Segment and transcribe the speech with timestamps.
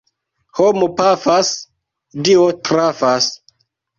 [0.59, 1.51] Homo pafas,
[2.29, 3.31] Dio trafas.